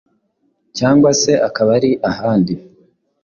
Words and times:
cyangwa 0.77 1.09
se 1.21 1.31
akaba 1.47 1.71
ari 1.77 1.91
ahandi 2.11 2.53